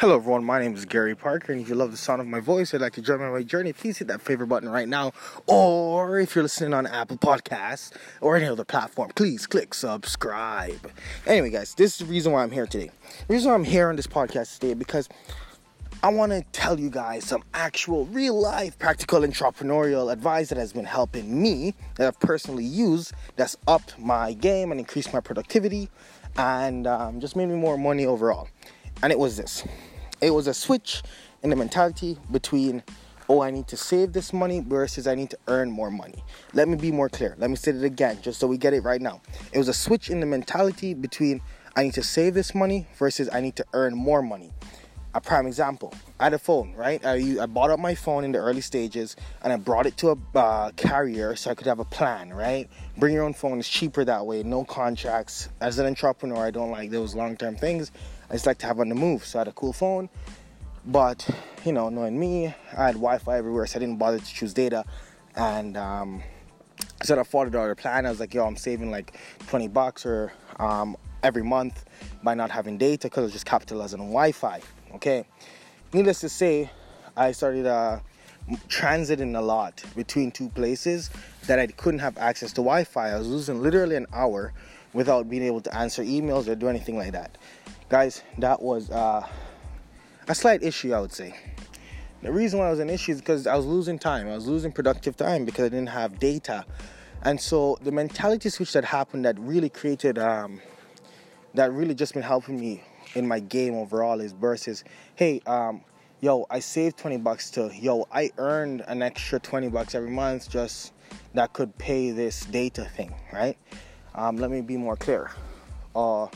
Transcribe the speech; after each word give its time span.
Hello, 0.00 0.16
everyone. 0.16 0.42
My 0.42 0.58
name 0.58 0.74
is 0.74 0.86
Gary 0.86 1.14
Parker, 1.14 1.52
and 1.52 1.60
if 1.60 1.68
you 1.68 1.74
love 1.74 1.90
the 1.90 1.96
sound 1.98 2.22
of 2.22 2.26
my 2.26 2.40
voice, 2.40 2.72
I'd 2.72 2.80
like 2.80 2.94
to 2.94 3.02
join 3.02 3.18
me 3.18 3.26
on 3.26 3.32
my 3.32 3.42
journey. 3.42 3.74
Please 3.74 3.98
hit 3.98 4.08
that 4.08 4.22
favorite 4.22 4.46
button 4.46 4.70
right 4.70 4.88
now. 4.88 5.12
Or 5.46 6.18
if 6.18 6.34
you're 6.34 6.42
listening 6.42 6.72
on 6.72 6.86
Apple 6.86 7.18
Podcasts 7.18 7.92
or 8.22 8.34
any 8.34 8.46
other 8.46 8.64
platform, 8.64 9.10
please 9.14 9.46
click 9.46 9.74
subscribe. 9.74 10.90
Anyway, 11.26 11.50
guys, 11.50 11.74
this 11.74 11.92
is 11.92 11.98
the 11.98 12.10
reason 12.10 12.32
why 12.32 12.42
I'm 12.42 12.50
here 12.50 12.66
today. 12.66 12.90
The 13.28 13.34
reason 13.34 13.50
why 13.50 13.54
I'm 13.54 13.64
here 13.64 13.90
on 13.90 13.96
this 13.96 14.06
podcast 14.06 14.58
today 14.58 14.72
because 14.72 15.06
I 16.02 16.08
want 16.08 16.32
to 16.32 16.44
tell 16.52 16.80
you 16.80 16.88
guys 16.88 17.26
some 17.26 17.44
actual, 17.52 18.06
real 18.06 18.40
life, 18.40 18.78
practical 18.78 19.20
entrepreneurial 19.20 20.10
advice 20.10 20.48
that 20.48 20.56
has 20.56 20.72
been 20.72 20.86
helping 20.86 21.42
me 21.42 21.74
that 21.96 22.06
I've 22.06 22.20
personally 22.20 22.64
used 22.64 23.12
that's 23.36 23.58
upped 23.68 23.98
my 23.98 24.32
game 24.32 24.70
and 24.70 24.80
increased 24.80 25.12
my 25.12 25.20
productivity 25.20 25.90
and 26.38 26.86
um, 26.86 27.20
just 27.20 27.36
made 27.36 27.50
me 27.50 27.56
more 27.56 27.76
money 27.76 28.06
overall. 28.06 28.48
And 29.02 29.12
it 29.12 29.18
was 29.18 29.36
this 29.36 29.64
it 30.20 30.30
was 30.30 30.46
a 30.46 30.54
switch 30.54 31.02
in 31.42 31.50
the 31.50 31.56
mentality 31.56 32.18
between 32.30 32.82
oh 33.28 33.40
i 33.42 33.50
need 33.50 33.66
to 33.68 33.76
save 33.76 34.12
this 34.12 34.32
money 34.32 34.60
versus 34.60 35.06
i 35.06 35.14
need 35.14 35.30
to 35.30 35.38
earn 35.48 35.70
more 35.70 35.90
money. 35.90 36.22
Let 36.52 36.68
me 36.68 36.76
be 36.76 36.92
more 36.92 37.08
clear. 37.08 37.34
Let 37.38 37.48
me 37.50 37.56
say 37.56 37.72
it 37.72 37.82
again 37.84 38.18
just 38.20 38.40
so 38.40 38.46
we 38.46 38.58
get 38.58 38.74
it 38.74 38.82
right 38.82 39.00
now. 39.00 39.20
It 39.52 39.58
was 39.58 39.68
a 39.68 39.74
switch 39.74 40.10
in 40.10 40.20
the 40.20 40.26
mentality 40.26 40.94
between 40.94 41.40
i 41.76 41.84
need 41.84 41.94
to 41.94 42.02
save 42.02 42.34
this 42.34 42.54
money 42.54 42.86
versus 42.98 43.28
i 43.32 43.40
need 43.40 43.56
to 43.56 43.64
earn 43.72 43.94
more 43.94 44.22
money. 44.22 44.52
A 45.14 45.20
prime 45.20 45.46
example 45.46 45.94
i 46.18 46.24
had 46.24 46.34
a 46.34 46.38
phone 46.38 46.74
right? 46.74 47.04
I, 47.04 47.36
I 47.40 47.46
bought 47.46 47.70
up 47.70 47.80
my 47.80 47.94
phone 47.94 48.24
in 48.24 48.32
the 48.32 48.38
early 48.38 48.60
stages 48.60 49.16
and 49.42 49.52
i 49.52 49.56
brought 49.56 49.86
it 49.86 49.96
to 49.98 50.10
a 50.10 50.38
uh, 50.38 50.70
carrier 50.72 51.34
so 51.36 51.50
i 51.50 51.54
could 51.54 51.66
have 51.66 51.78
a 51.78 51.84
plan 51.84 52.32
right? 52.32 52.68
Bring 52.98 53.14
your 53.14 53.24
own 53.24 53.34
phone 53.34 53.58
is 53.58 53.68
cheaper 53.68 54.04
that 54.04 54.26
way 54.26 54.42
no 54.42 54.64
contracts. 54.64 55.48
As 55.60 55.78
an 55.78 55.86
entrepreneur 55.86 56.44
i 56.44 56.50
don't 56.50 56.70
like 56.70 56.90
those 56.90 57.14
long-term 57.14 57.56
things 57.56 57.90
I 58.30 58.34
just 58.34 58.46
like 58.46 58.58
to 58.58 58.66
have 58.66 58.78
on 58.78 58.88
the 58.88 58.94
move. 58.94 59.24
So 59.24 59.38
I 59.38 59.40
had 59.40 59.48
a 59.48 59.52
cool 59.52 59.72
phone, 59.72 60.08
but 60.86 61.28
you 61.64 61.72
know, 61.72 61.88
knowing 61.88 62.18
me, 62.18 62.46
I 62.46 62.86
had 62.86 62.94
Wi-Fi 62.94 63.36
everywhere, 63.36 63.66
so 63.66 63.78
I 63.78 63.80
didn't 63.80 63.96
bother 63.96 64.18
to 64.18 64.24
choose 64.24 64.54
data. 64.54 64.84
And 65.34 65.76
um, 65.76 66.22
I 67.00 67.22
followed 67.24 67.52
the 67.52 67.74
plan. 67.76 68.06
I 68.06 68.10
was 68.10 68.20
like, 68.20 68.32
yo, 68.32 68.46
I'm 68.46 68.56
saving 68.56 68.90
like 68.90 69.18
20 69.48 69.66
bucks 69.68 70.06
or 70.06 70.32
um, 70.60 70.96
every 71.24 71.42
month 71.42 71.84
by 72.22 72.34
not 72.34 72.52
having 72.52 72.78
data 72.78 73.08
because 73.08 73.28
I 73.30 73.32
just 73.32 73.46
capitalizing 73.46 73.98
on 73.98 74.06
Wi-Fi. 74.06 74.60
Okay. 74.94 75.26
Needless 75.92 76.20
to 76.20 76.28
say, 76.28 76.70
I 77.16 77.32
started 77.32 77.66
uh, 77.66 77.98
transiting 78.68 79.36
a 79.36 79.40
lot 79.40 79.82
between 79.96 80.30
two 80.30 80.48
places 80.50 81.10
that 81.48 81.58
I 81.58 81.66
couldn't 81.66 82.00
have 82.00 82.16
access 82.16 82.50
to 82.52 82.60
Wi-Fi. 82.60 83.10
I 83.10 83.18
was 83.18 83.26
losing 83.26 83.60
literally 83.60 83.96
an 83.96 84.06
hour 84.12 84.52
without 84.92 85.28
being 85.28 85.42
able 85.42 85.60
to 85.62 85.76
answer 85.76 86.04
emails 86.04 86.46
or 86.46 86.54
do 86.54 86.68
anything 86.68 86.96
like 86.96 87.12
that 87.12 87.36
guys 87.90 88.22
that 88.38 88.62
was 88.62 88.88
uh, 88.90 89.26
a 90.28 90.34
slight 90.34 90.62
issue 90.62 90.94
i 90.94 91.00
would 91.00 91.12
say. 91.12 91.34
The 92.22 92.30
reason 92.30 92.58
why 92.58 92.68
it 92.68 92.70
was 92.70 92.78
an 92.78 92.88
issue 92.88 93.12
is 93.12 93.18
because 93.18 93.48
i 93.48 93.56
was 93.56 93.66
losing 93.66 93.98
time. 93.98 94.28
I 94.28 94.34
was 94.34 94.46
losing 94.46 94.70
productive 94.70 95.16
time 95.16 95.44
because 95.44 95.64
i 95.66 95.68
didn't 95.68 95.88
have 95.88 96.20
data. 96.20 96.64
And 97.22 97.38
so 97.40 97.76
the 97.82 97.90
mentality 97.90 98.48
switch 98.48 98.72
that 98.74 98.84
happened 98.84 99.24
that 99.24 99.38
really 99.40 99.68
created 99.68 100.18
um, 100.18 100.60
that 101.54 101.72
really 101.72 101.94
just 101.94 102.14
been 102.14 102.22
helping 102.22 102.60
me 102.60 102.84
in 103.14 103.26
my 103.26 103.40
game 103.40 103.74
overall 103.74 104.20
is 104.20 104.32
versus 104.32 104.84
hey 105.16 105.40
um, 105.46 105.80
yo 106.20 106.46
i 106.48 106.60
saved 106.60 106.96
20 106.96 107.16
bucks 107.16 107.50
to 107.50 107.72
yo 107.74 108.06
i 108.12 108.30
earned 108.38 108.84
an 108.86 109.02
extra 109.02 109.40
20 109.40 109.68
bucks 109.68 109.96
every 109.96 110.10
month 110.10 110.48
just 110.48 110.92
that 111.34 111.52
could 111.52 111.76
pay 111.76 112.12
this 112.12 112.44
data 112.46 112.84
thing 112.84 113.12
right? 113.32 113.58
Um, 114.14 114.36
let 114.36 114.50
me 114.50 114.60
be 114.60 114.76
more 114.76 114.96
clear. 114.96 115.32
Uh, 115.94 116.28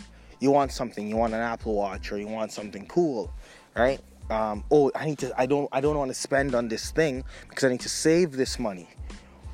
you 0.45 0.51
want 0.51 0.71
something, 0.71 1.09
you 1.09 1.17
want 1.17 1.33
an 1.33 1.41
Apple 1.41 1.75
Watch 1.75 2.13
or 2.13 2.19
you 2.19 2.29
want 2.29 2.53
something 2.53 2.85
cool, 2.85 3.33
right? 3.75 3.99
Um, 4.29 4.63
oh, 4.71 4.93
I 4.95 5.07
need 5.07 5.19
to, 5.21 5.33
I 5.41 5.47
don't, 5.47 5.71
I 5.73 5.81
don't 5.81 5.97
want 5.97 6.11
to 6.11 6.15
spend 6.15 6.55
on 6.55 6.69
this 6.69 6.91
thing 6.91 7.25
because 7.49 7.65
I 7.65 7.71
need 7.71 7.81
to 7.81 7.89
save 7.89 8.33
this 8.33 8.59
money. 8.59 8.91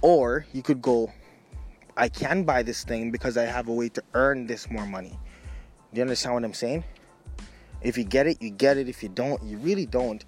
Or 0.03 0.47
you 0.53 0.63
could 0.63 0.83
go, 0.83 1.13
I 1.97 2.09
can 2.09 2.43
buy 2.43 2.65
this 2.65 2.83
thing 2.83 3.13
because 3.13 3.37
I 3.37 3.45
have 3.45 3.69
a 3.69 3.73
way 3.73 3.89
to 3.91 4.03
earn 4.15 4.49
this 4.49 4.69
more 4.69 4.85
money. 4.85 5.17
Do 5.93 5.99
you 5.99 6.03
understand 6.03 6.35
what 6.35 6.45
I'm 6.45 6.55
saying? 6.55 6.83
If 7.83 7.97
you 7.97 8.03
get 8.03 8.27
it, 8.27 8.43
you 8.43 8.51
get 8.51 8.77
it. 8.77 8.89
If 8.89 9.01
you 9.01 9.11
don't, 9.11 9.41
you 9.45 9.59
really 9.59 9.87
don't. 9.87 10.25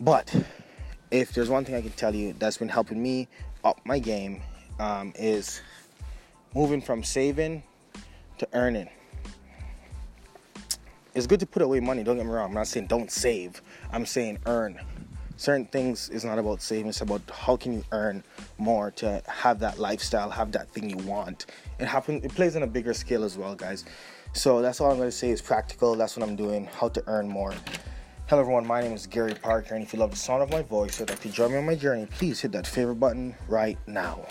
But 0.00 0.34
if 1.10 1.32
there's 1.32 1.48
one 1.48 1.64
thing 1.64 1.76
I 1.76 1.80
can 1.80 1.92
tell 1.92 2.14
you 2.14 2.34
that's 2.38 2.58
been 2.58 2.68
helping 2.68 3.02
me 3.02 3.26
up 3.64 3.80
my 3.86 3.98
game 3.98 4.42
um, 4.78 5.14
is 5.16 5.62
moving 6.54 6.82
from 6.82 7.02
saving 7.02 7.62
to 8.36 8.46
earning 8.52 8.90
it's 11.14 11.26
good 11.26 11.40
to 11.40 11.46
put 11.46 11.62
away 11.62 11.80
money. 11.80 12.02
Don't 12.02 12.16
get 12.16 12.26
me 12.26 12.32
wrong. 12.32 12.48
I'm 12.50 12.54
not 12.54 12.66
saying 12.66 12.86
don't 12.86 13.10
save. 13.10 13.62
I'm 13.92 14.06
saying 14.06 14.38
earn. 14.46 14.80
Certain 15.36 15.66
things 15.66 16.08
is 16.10 16.24
not 16.24 16.38
about 16.38 16.62
saving. 16.62 16.88
It's 16.88 17.00
about 17.00 17.22
how 17.32 17.56
can 17.56 17.72
you 17.72 17.84
earn 17.92 18.22
more 18.58 18.90
to 18.92 19.22
have 19.26 19.58
that 19.60 19.78
lifestyle, 19.78 20.30
have 20.30 20.52
that 20.52 20.70
thing 20.70 20.88
you 20.88 20.98
want. 20.98 21.46
It 21.78 21.86
happens. 21.86 22.24
It 22.24 22.34
plays 22.34 22.54
on 22.56 22.62
a 22.62 22.66
bigger 22.66 22.94
scale 22.94 23.24
as 23.24 23.36
well, 23.36 23.54
guys. 23.54 23.84
So 24.34 24.62
that's 24.62 24.80
all 24.80 24.90
I'm 24.90 24.98
going 24.98 25.08
to 25.08 25.16
say 25.16 25.30
is 25.30 25.42
practical. 25.42 25.94
That's 25.96 26.16
what 26.16 26.28
I'm 26.28 26.36
doing. 26.36 26.66
How 26.66 26.88
to 26.90 27.02
earn 27.06 27.28
more. 27.28 27.54
Hello 28.28 28.40
everyone, 28.40 28.66
my 28.66 28.80
name 28.80 28.92
is 28.92 29.06
Gary 29.06 29.34
Parker, 29.34 29.74
and 29.74 29.84
if 29.84 29.92
you 29.92 29.98
love 29.98 30.12
the 30.12 30.16
sound 30.16 30.42
of 30.42 30.50
my 30.50 30.62
voice 30.62 30.98
or 30.98 31.04
like 31.04 31.20
to 31.20 31.28
join 31.28 31.50
me 31.50 31.58
on 31.58 31.66
my 31.66 31.74
journey, 31.74 32.06
please 32.06 32.40
hit 32.40 32.52
that 32.52 32.66
favorite 32.66 32.94
button 32.94 33.34
right 33.46 33.76
now. 33.86 34.24